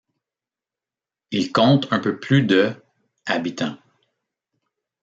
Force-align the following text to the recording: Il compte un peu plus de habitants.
Il 1.29 1.51
compte 1.51 1.89
un 1.93 1.99
peu 1.99 2.19
plus 2.19 2.41
de 2.41 2.73
habitants. 3.27 3.77